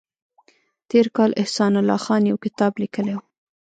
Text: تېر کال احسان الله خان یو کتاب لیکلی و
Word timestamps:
تېر 0.89 1.05
کال 1.15 1.31
احسان 1.41 1.73
الله 1.79 1.99
خان 2.05 2.21
یو 2.29 2.37
کتاب 2.45 2.71
لیکلی 2.81 3.13
و 3.15 3.21